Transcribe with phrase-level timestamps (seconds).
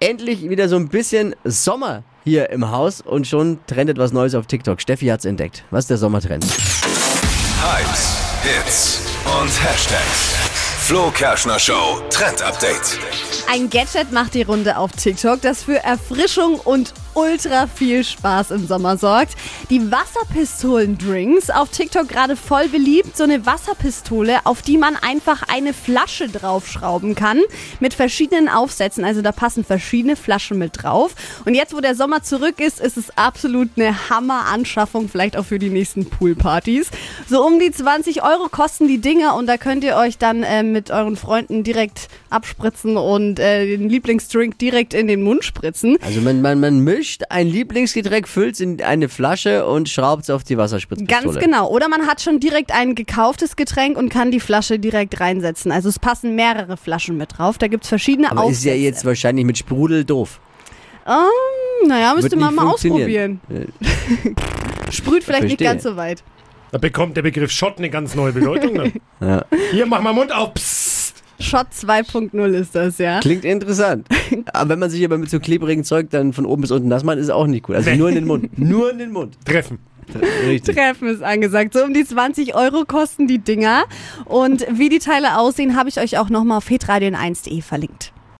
[0.00, 4.46] endlich wieder so ein bisschen Sommer hier im Haus und schon trendet was Neues auf
[4.46, 4.80] TikTok.
[4.80, 5.64] Steffi hat's entdeckt.
[5.70, 6.44] Was ist der Sommertrend?
[7.62, 9.00] Hypes, Hits
[9.40, 10.36] und Hashtags.
[10.78, 12.98] Flo Kerschner Show Trend Update.
[13.52, 18.66] Ein Gadget macht die Runde auf TikTok, das für Erfrischung und ultra viel Spaß im
[18.66, 19.34] Sommer sorgt.
[19.70, 23.16] Die Wasserpistolen-Drinks auf TikTok gerade voll beliebt.
[23.16, 27.40] So eine Wasserpistole, auf die man einfach eine Flasche draufschrauben kann
[27.80, 29.04] mit verschiedenen Aufsätzen.
[29.04, 31.14] Also da passen verschiedene Flaschen mit drauf.
[31.44, 35.58] Und jetzt, wo der Sommer zurück ist, ist es absolut eine Hammer-Anschaffung, vielleicht auch für
[35.58, 36.90] die nächsten Poolpartys.
[37.28, 40.62] So um die 20 Euro kosten die Dinger und da könnt ihr euch dann äh,
[40.62, 45.96] mit euren Freunden direkt abspritzen und äh, den Lieblingsdrink direkt in den Mund spritzen.
[46.02, 50.30] Also man, man, man mischt ein Lieblingsgetränk, füllt es in eine Flasche und schraubt es
[50.30, 51.22] auf die Wasserspritzpistole.
[51.34, 51.68] Ganz genau.
[51.70, 55.72] Oder man hat schon direkt ein gekauftes Getränk und kann die Flasche direkt reinsetzen.
[55.72, 57.58] Also es passen mehrere Flaschen mit drauf.
[57.58, 58.68] Da gibt es verschiedene Aber ist Aufsätze.
[58.70, 60.40] ja jetzt wahrscheinlich mit Sprudel doof.
[61.06, 63.40] Ähm, naja, müsste man mal ausprobieren.
[64.90, 66.22] Sprüht vielleicht nicht ganz so weit.
[66.72, 68.74] Da bekommt der Begriff Shot eine ganz neue Bedeutung.
[68.74, 68.92] Dann.
[69.20, 69.44] Ja.
[69.70, 70.54] Hier, mach mal Mund auf.
[70.54, 70.69] Psst.
[71.40, 73.20] Shot 2.0 ist das, ja.
[73.20, 74.06] Klingt interessant.
[74.52, 77.02] Aber wenn man sich aber mit so klebrigem Zeug dann von oben bis unten nass
[77.02, 77.76] macht, ist auch nicht gut.
[77.76, 77.96] Also Nee.
[77.96, 78.58] nur in den Mund.
[78.58, 79.36] Nur in den Mund.
[79.44, 79.78] Treffen.
[80.46, 80.74] Richtig.
[80.76, 81.72] Treffen ist angesagt.
[81.72, 83.84] So um die 20 Euro kosten die Dinger.
[84.24, 88.12] Und wie die Teile aussehen, habe ich euch auch nochmal auf hitradion1.de verlinkt.